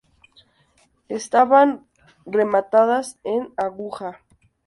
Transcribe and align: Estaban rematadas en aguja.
Estaban 1.09 1.85
rematadas 2.25 3.19
en 3.23 3.53
aguja. 3.55 4.19